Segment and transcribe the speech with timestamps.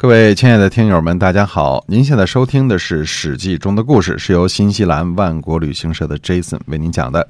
[0.00, 1.84] 各位亲爱的听友们，大家好！
[1.86, 7.28] 您现在收听的是《史记》中的故事，是由新西兰万国旅行社的 Jason 为您讲的。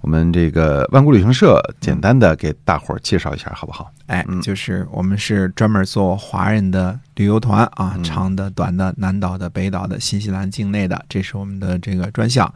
[0.00, 3.90] 我们这个万国旅行社，简单的给大伙儿介绍一下，好不好？
[4.06, 12.48] 哎，就是我们是专门做华人的旅游团啊，长的、短的、南岛的、北岛的、新西兰境内的，这是我们的这个专项。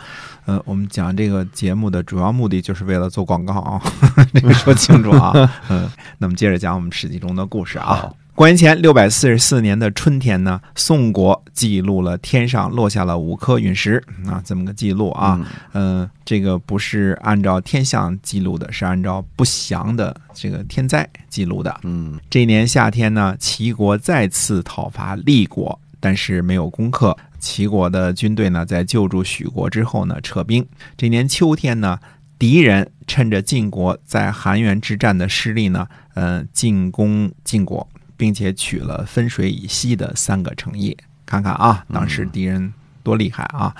[0.44, 3.82] 呃，我们讲这个节目的主要目的就是为了做广告啊，
[4.32, 5.32] 这个说清楚啊。
[5.68, 8.08] 嗯，那么接着讲我们《史记》中的故事啊。
[8.36, 15.40] 公元前六百四十四年的春天呢，宋国记录了天上落下了五颗陨石啊，这么个记录啊。
[15.72, 21.80] 嗯，这个不是按照天象记录的，是按照不祥的这个天灾记录的。
[21.84, 27.16] 嗯，这年夏天呢，齐国再次讨伐厉国，但是没有攻克。
[27.38, 30.62] 齐国的军队呢，在救助许国之后呢，撤兵。
[30.98, 31.98] 这年秋天呢，
[32.38, 37.88] 敌人趁着晋国在韩原之战的失利呢，嗯，进攻晋国。
[38.16, 42.72] 并且取了汾水以西的三个城邑，看看啊，当时敌人
[43.02, 43.74] 多厉害啊！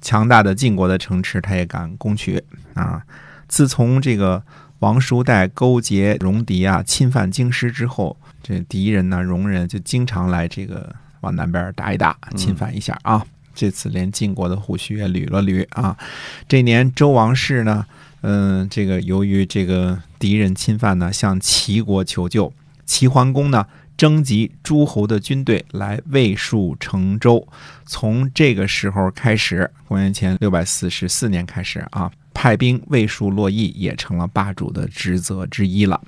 [0.00, 2.42] 强大的晋国的城池，他也敢攻取
[2.74, 3.02] 啊！
[3.48, 4.42] 自从这个
[4.78, 13.22] 王叔代勾结戎狄啊，侵犯京师之后，这敌人呢，戎人就经常来这个往南边打一打，侵犯一下啊！
[13.54, 15.94] 这次连晋国的胡须也捋了捋啊！
[16.48, 17.84] 这年周王室呢，
[18.22, 22.50] 嗯，这个由于这个敌人侵犯呢，向齐国求救，
[22.90, 23.64] 齐桓公呢。
[23.96, 27.46] 征集诸侯的军队来卫戍成周，
[27.84, 36.00] 从这个时候开始，公元前六百四十四年开始啊，派兵卫戍洛邑也成了霸主的职责之一了。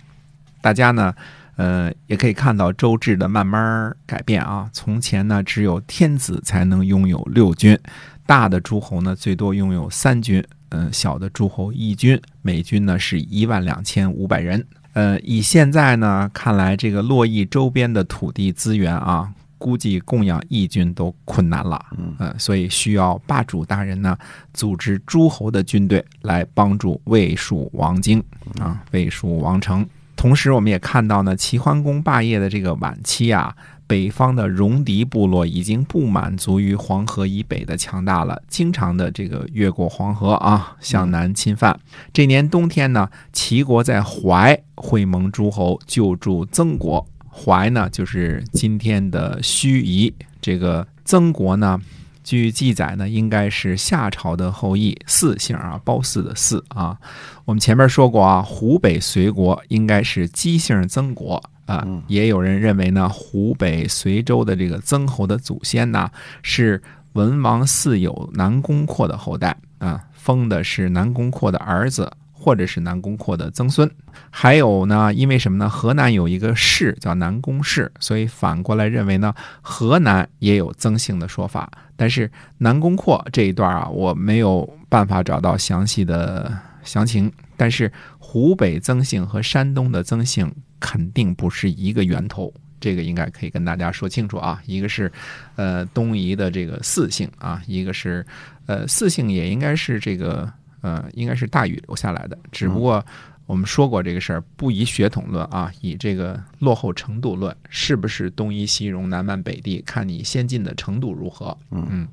[0.63, 1.15] 大家呢，
[1.57, 4.71] 呃，也可以看到周制的慢慢改变啊。
[4.73, 7.79] 从前呢，只有天子才能拥有六军，
[8.25, 14.67] 大的诸侯呢，最多拥有三军，嗯，小的诸侯一军，每军呢是一万两千五百人。
[14.93, 21.83] 呃，以现在呢看来，这个洛邑周边的土地资源啊，估计供养义军都困难了。
[22.19, 24.17] 嗯，所以需要霸主大人呢
[24.53, 28.23] 组织诸侯的军队来帮助魏蜀王京
[28.61, 29.87] 啊，魏蜀王城。
[30.15, 33.57] 同时，我们也看到呢，齐桓公霸业的这个晚期啊。
[33.87, 41.79] 北方的戎狄部落已经不满足于黄河以北的强大了，经常的这个越过黄河啊，向南侵犯。
[42.13, 47.07] 这年冬天呢，齐国在淮会盟诸侯，救助曾国。
[47.35, 50.13] 淮呢，就是今天的盱眙。
[50.41, 51.81] 这个曾国呢，
[52.23, 56.97] 据记载呢，应该是夏朝的后裔，四姓啊，褒姒的姒啊。
[57.45, 61.43] 我们前面说过啊，湖北随国应该是姬姓曾国。
[61.65, 66.11] 啊，也有人认为呢，湖北随州的这个曾侯的祖先呢，
[66.43, 73.89] 是文王四友南宫阔的后代啊，封的是南宫阔的儿子，或者是南宫阔的曾孙。
[74.31, 75.69] 还有呢，因为什么呢？
[75.69, 81.71] 河南有一个氏叫南宫氏，所以反过来认为呢，河南也有曾姓的说法。
[81.97, 87.33] 但是南宫阔这一段啊，我没有办法找到详细的详情。
[87.57, 90.53] 但是湖北曾姓和山东的曾姓。
[90.85, 94.61] 肯定不是一个源头，这个应该可以跟大家说清楚啊。
[94.67, 95.09] 一个是，
[95.55, 98.27] 呃，东夷的这个四姓啊，一个是，
[98.67, 102.39] 呃，四姓也应该是这个，呃，应该是大禹留下来的。
[102.51, 103.03] 只不过
[103.47, 111.57] 我们说过这个事儿，不以血统论啊，以这个落后程度论，是不是东夷西戎南蛮北地，看你先进的程度如何。
[111.71, 112.07] 嗯，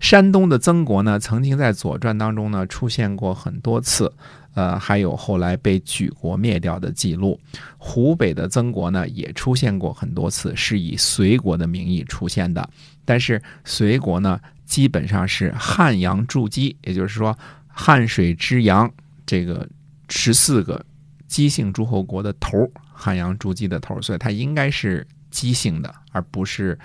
[0.00, 4.12] 山东的曾国呢，曾经在《左传》当中呢出现过很多次。
[4.54, 7.38] 呃，还有后来被举国灭掉的记录。
[7.78, 12.68] 湖北的曾国呢，也出现过很多次，是以隋国的名义出现的。
[13.04, 17.38] 但是隋国呢，基本上是汉阳筑基，也就是说
[17.72, 18.90] 汉水之阳
[19.24, 19.68] 这个
[20.08, 20.84] 十四个
[21.26, 26.78] 姬姓诸侯国的头，汉阳诸姬的头，所以它应该是姬姓的，而不是。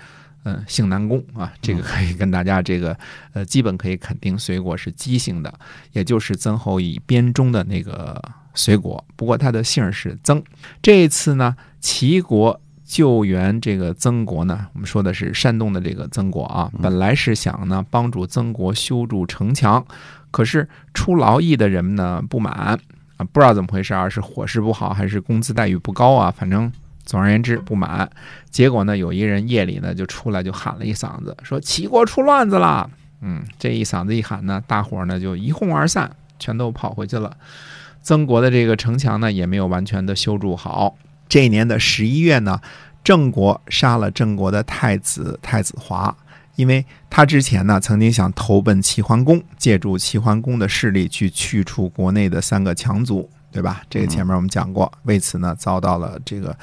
[0.48, 2.96] 嗯，姓南宫啊，这个可以跟大家这个
[3.32, 5.52] 呃，基本可以肯定，隋国是姬姓的，
[5.90, 8.22] 也就是曾侯乙编钟的那个
[8.54, 9.04] 隋国。
[9.16, 10.40] 不过他的姓是曾。
[10.80, 19.84] 这一次呢，齐国救援这个曾国呢，我们说的是山东的这个曾国啊，本来是想呢帮助曾国修筑城墙，
[20.36, 26.70] 可是出劳役的人呢不满啊，不知道怎么回事啊，是伙食不好还是工资待遇不高啊，反正。
[27.06, 28.10] 总而言之，不满，
[28.50, 32.90] 结果呢，有一人夜里呢就出来就喊了一嗓子，说齐国出乱子了。
[33.20, 37.34] 嗯，这一嗓子一喊呢，大伙儿呢就一哄而散，全都跑回去了。
[38.02, 40.96] 曾国的这个城墙呢也没有完全的修筑好。
[41.28, 42.60] 这一年的十一月呢，
[43.04, 46.14] 郑国杀了郑国的太子太子华，
[46.56, 53.30] 因为他之前呢曾经想投奔齐桓公，借助齐桓公的势力去去除国内的三个强族。
[53.56, 53.80] 对吧？
[53.88, 56.54] 这个前面我们讲过，为此呢遭到了这个，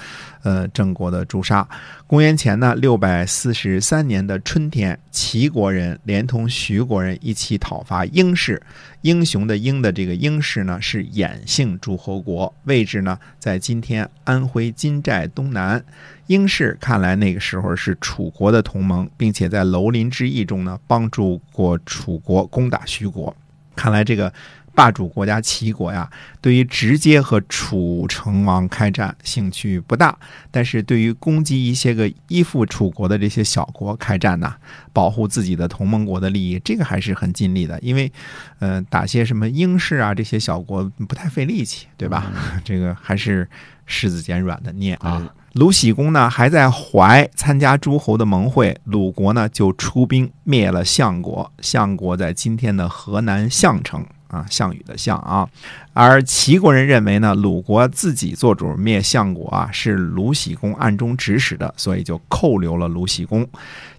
[0.44, 1.68] 呃郑国的诛杀。
[2.06, 8.62] 公元前呢六百四十三年的春天，齐国人连同徐国人一起讨伐英氏。
[9.02, 15.84] 英雄的英的这个英氏呢是衍姓诸侯国，位置呢在今天安徽金寨东南。
[16.28, 23.36] 英氏看来那个时候是楚国的同盟，并且在楼林之役中呢帮助过楚国攻打徐国。
[23.76, 24.32] 看来这个。
[24.76, 26.10] 霸主国家齐国呀，
[26.42, 30.18] 对于直接和楚成王开战兴趣不大，
[30.50, 34.56] 但是对于攻击一些个依附楚国的这些小国开战呢，
[34.92, 37.80] 保护自己的同盟国的利益，这个还是很尽力的。
[37.82, 38.12] 因为，
[38.60, 42.32] 呃，打些什么英式啊这些小国不太费力气，对吧？
[42.66, 43.48] 这个还是
[43.88, 45.34] 柿子捡软的捏啊。
[45.54, 51.52] 鲁僖公呢还在淮参加诸侯的盟会，鲁国呢就出兵灭了相国。
[51.62, 54.04] 相国在今天的河南项城。
[54.34, 55.48] 啊，项羽的项啊，
[55.94, 63.48] 而齐国人认为呢，鲁国自己做主灭相国啊，是鲁僖公暗中指使的，所以就扣留了鲁僖公。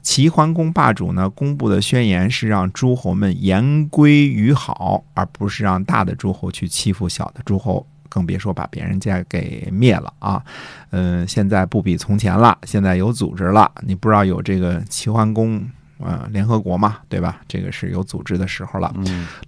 [0.03, 10.43] 齐桓公霸主呢，公布的宣言是让诸侯们言归于好，而不是让大的诸侯去欺负小的诸侯，更别说把别人家给灭了啊。
[10.91, 15.65] 嗯，现在不比从前了，现在有组织了，你不知道有这个齐桓公。
[15.99, 17.41] 呃，联合国嘛，对吧？
[17.47, 18.93] 这个是有组织的时候了。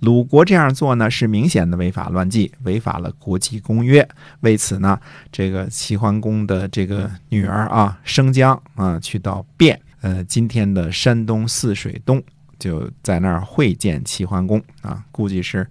[0.00, 4.06] 鲁国这样做呢，是明显的违法乱纪，违法了国际公约。
[4.40, 4.98] 为此呢，
[5.32, 12.22] 这个齐桓公的这个女儿啊，生姜啊，去到汴，呃，今天的山东泗水东，
[12.58, 15.04] 就在那儿会见齐桓公啊。
[15.10, 15.68] 估计是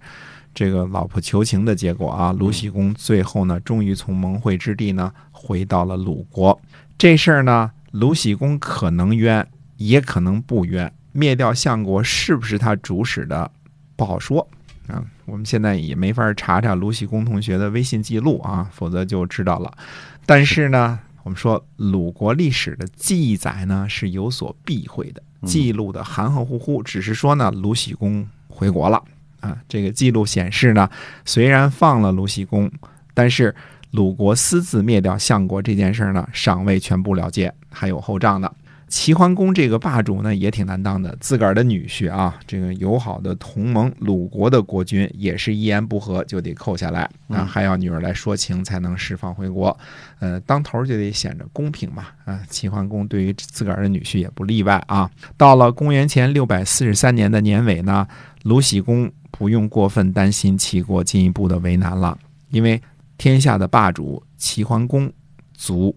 [0.54, 2.32] 这个老婆求情的结果啊。
[2.32, 6.60] 鲁僖公最后呢，终于从盟会之地呢，回到了鲁国。
[6.98, 9.44] 这事儿呢，鲁僖公可能冤。
[9.76, 13.50] 也可能不冤，灭掉相国是不是他主使的，
[13.96, 14.46] 不好说
[14.88, 15.04] 啊。
[15.24, 19.76] 我们现在也没法查查卢喜公同学的微信记录啊，否则就知道了。
[20.24, 29.02] 但是呢，我们说鲁国历史的记载呢是有所避讳的，记录的含含糊糊，只是说呢卢喜公回国了
[29.40, 29.58] 啊。
[29.68, 30.88] 这个记录显示呢，
[31.24, 32.70] 虽然放了卢喜公，
[33.12, 33.52] 但是
[33.90, 38.52] 鲁国私自灭掉相国这件事呢，尚未全部了结，还有后账呢。
[38.88, 41.16] 齐桓公这个霸主呢，也挺难当的。
[41.18, 49.76] 自个儿的女婿啊，这个友好的同盟鲁国的国君，也是一言不合就得扣下来啊，还要女儿来说情才能释放回国。
[50.20, 52.40] 呃，当头就得显着公平嘛啊。
[52.48, 55.10] 齐桓公对于自个儿的女婿也不例外啊。
[55.36, 58.06] 到了公元前六百四十三年的年尾呢，
[58.44, 62.16] 鲁僖公不用过分担心齐国进一步的为难了，
[62.50, 62.80] 因为
[63.18, 65.12] 天下的霸主齐桓公
[65.56, 65.94] 卒。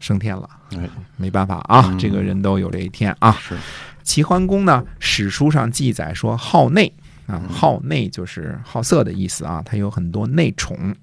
[0.00, 0.48] 升天了，
[1.16, 3.32] 没办法啊，这个人都有这一天啊。
[3.40, 3.54] 是
[4.02, 6.92] 齐桓公呢，史书上记载说好内
[7.26, 10.96] 啊，好内就是好色的意思啊，他有很多内宠。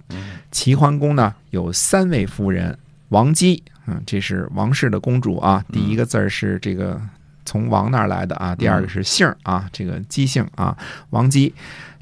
[0.52, 2.78] 齐桓公呢有三位夫人，
[3.10, 7.00] 王姬，嗯，这是王氏的公主啊，第一个字儿是这个
[7.46, 10.76] 从王那儿来的啊，第二个是姓啊，这个姬姓啊，
[11.12, 11.54] 王姬。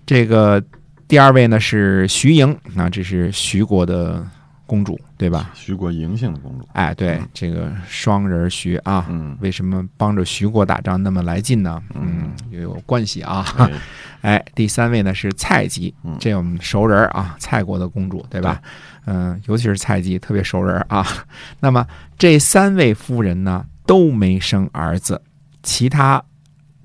[0.05, 0.63] 这个
[1.07, 4.25] 第二位呢是徐莹，啊，这是徐国的。
[4.65, 5.51] 公主对吧？
[5.53, 6.67] 徐国嬴姓的公主。
[6.73, 11.81] 哎，对，这个双人徐啊，嗯，为什么帮着徐国打仗那么来劲呢？
[11.93, 13.45] 嗯，也有关系啊。
[14.21, 18.59] 哎，第三位呢是蔡姬，这我们熟人啊，蔡国的公主对吧？
[19.05, 21.05] 嗯，尤其是蔡姬特别熟人啊。
[21.61, 21.85] 那么
[22.17, 25.21] 这三位夫人呢都没生儿子，
[25.61, 26.23] 其他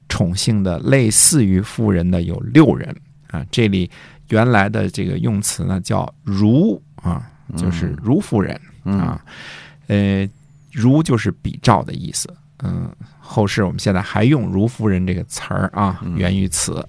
[0.06, 2.94] 宠幸的类似于夫人的有六人
[3.28, 3.42] 啊。
[3.50, 3.90] 这里
[4.28, 7.26] 原来的这个用词呢叫如啊。
[7.56, 9.20] 就是如夫人啊，
[9.88, 10.28] 呃，
[10.72, 12.28] 如就是比照的意思。
[12.62, 16.86] 嗯，后世我们现在还用如夫人这个词儿啊，源于此。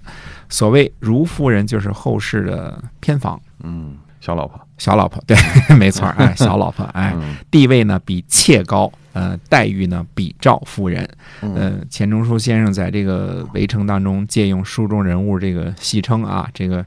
[0.50, 3.40] 所谓如夫人，就是后世的偏房。
[3.62, 5.34] 嗯，小老婆，小老婆，对，
[5.76, 7.16] 没错，哎，小老婆，哎，
[7.50, 11.08] 地位呢比妾高，呃，待遇呢比照夫人。
[11.40, 16.84] 嗯，钱钟书先生在这个围城当中借用书中人物这个戏称啊，这个。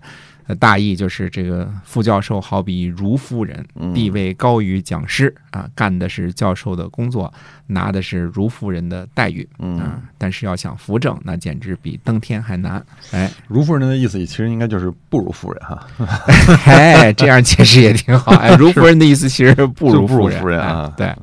[0.59, 7.33] 大意就是这个副教授好比如夫人，地位高于讲师啊，干的是教授的工作，
[7.67, 10.01] 拿的是如夫人的待遇啊。
[10.17, 12.83] 但是要想扶正，那简直比登天还难。
[13.11, 15.87] 哎，如夫人的意思其实应该就是不如夫人哈。
[16.65, 18.31] 哎，这样解释也挺好。
[18.33, 20.93] 哎， 如夫人的意思其实不如夫人啊。
[20.97, 21.13] 对，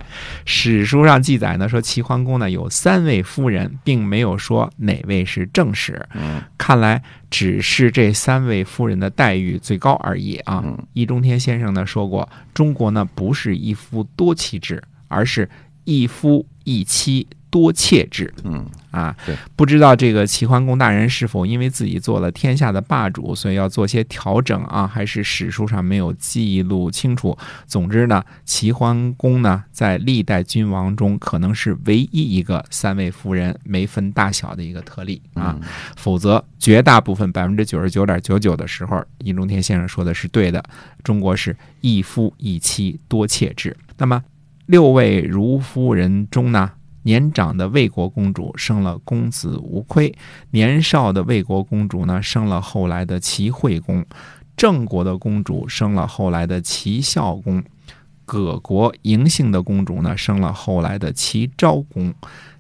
[0.44, 6.06] 史书上记载呢，说齐桓公呢有三位夫人，并没有说哪位是正室。
[6.14, 7.02] 嗯，看来。
[7.32, 10.62] 只是这三位夫人的待遇最高而已啊！
[10.92, 15.49] 易中天先生呢说过，中国呢不是一夫多妻制，而是
[15.84, 18.32] 一夫一妻多妾制。
[18.44, 24.86] 嗯啊对，不知道这个齐桓公大人是否因为自己做了天下的霸主，所以要做些调整啊？
[24.86, 27.34] 还是史书上没有记录清楚？
[27.66, 35.56] 总之呢，齐桓公呢，在历代君王中可能是唯一一个三位夫人没分大小的一个特例啊。
[35.58, 40.62] 嗯否则，绝大部分百分之九十九点九九的时候，易中天先生说的是对的。
[41.02, 43.74] 中国是一夫一妻多妾制。
[43.96, 44.22] 那么，
[44.66, 46.71] 六位如夫人中呢，
[47.02, 50.14] 年长的魏国公主生了公子无亏，
[50.50, 54.04] 年少的魏国公主呢，生了后来的齐惠公，
[54.57, 57.62] 郑国的公主生了后来的齐孝公，
[58.25, 62.14] 葛国嬴姓的公主呢，生了后来的齐昭公。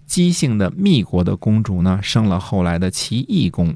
[0.04, 3.72] 姬姓的密国的公主呢，生了后来的齐懿公；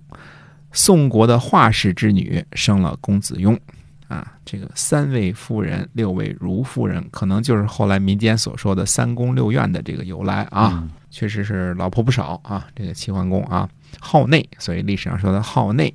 [0.70, 3.58] 宋国的华氏之女生了公子雍。
[4.08, 10.88] 啊，这个三位夫人，六位如夫人，可能就是后来民间所说的“三宫六院”的这个由来啊。
[11.10, 13.68] 确实是老婆不少啊，这个齐桓公啊，
[14.00, 15.94] 好内，所以历史上说的好内。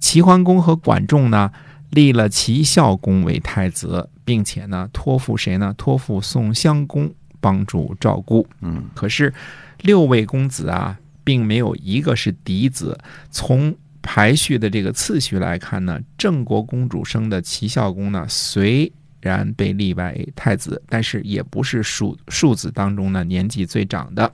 [0.00, 1.50] 齐桓公和管仲呢，
[1.90, 5.74] 立了齐孝公为太子，并且呢，托付谁呢？
[5.76, 8.46] 托付宋襄公帮助照顾。
[8.62, 9.34] 嗯可是
[9.82, 12.98] 六位公子啊，并没有一个是嫡子。
[13.30, 13.74] 从
[14.10, 24.32] 排序的这个次序来看呢，郑国公主生的齐孝公呢，虽然被立为太子，但是也不是庶庶子当中呢年纪最长的。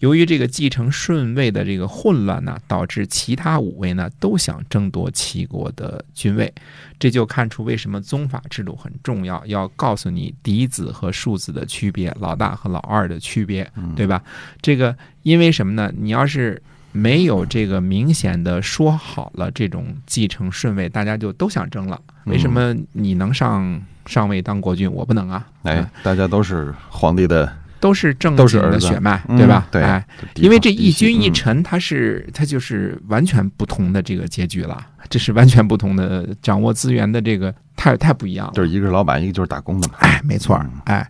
[0.00, 6.52] 由于这个继承顺位的这个混乱呢，导致其他五位呢都想争夺齐国的君位，
[6.98, 14.22] 这就看出为什么宗法制度很重要，要告诉你嫡子和庶子的区别，老大和老二的区别，对吧？
[14.60, 15.90] 这个因为什么呢？
[15.96, 16.62] 你要是
[16.96, 22.00] 没有这个明显的说好了这种继承顺位，大家就都想争了。
[22.24, 25.46] 为什么你能上上位当国君，我不能啊？
[25.62, 29.68] 哎啊，大家都是皇帝的，都是正经都是的血脉，嗯对吧？
[29.70, 30.04] 对哎，
[30.36, 38.52] 因为这一君一臣，他是他就是完全不同的这个结局了， 这是完全不同的掌握资源的这个太太不一样了。
[38.54, 39.94] 就是一个是老板，一个就是打工的嘛。
[39.98, 41.08] 哎，没错哎，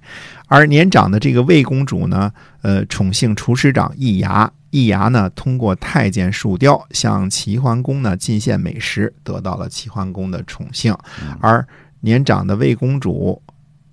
[0.49, 10.95] 而年长的这个魏公主呢，呃，宠幸厨师长易牙，易牙呢通过太监树雕向齐桓公呢进献美食，得到了齐桓公的宠幸，
[11.41, 11.67] 而
[12.01, 13.41] 年长的魏公主。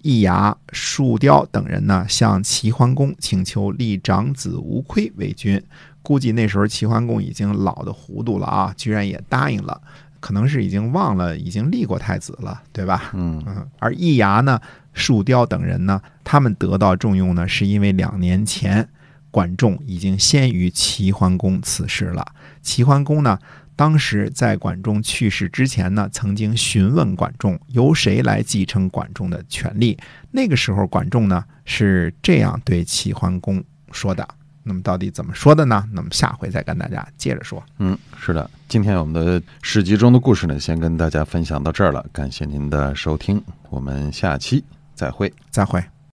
[0.02, 5.64] 易牙、树雕等人呢，向齐桓公请求立长子无亏为君。
[6.02, 9.80] 估计那时候齐桓公已经老的糊涂了啊，居然也答应了。
[10.20, 13.12] 可能是已经忘了已经立过太子了，对吧？
[13.14, 14.60] 嗯嗯，而易牙呢、
[14.92, 18.86] 树雕等人呢，他们得到重用呢，是因为两年前
[19.34, 22.24] 管仲已经先于齐桓公辞世了。
[22.62, 23.40] 齐桓公呢，
[23.76, 29.98] 当时在管仲去世之前呢，曾经询问管仲由谁来继承管仲的权利。
[30.30, 34.28] 那个时候，管仲呢是这样对齐桓公说的。
[34.62, 35.84] 那么到底怎么说的呢？
[35.92, 37.62] 那么下回再跟大家接着说。
[37.80, 44.64] 嗯，是的，今天我们的史记中的故事呢，先跟大家分享到这儿了，感谢您的收听，我们下期
[44.94, 45.34] 再会。
[45.50, 45.93] 再会。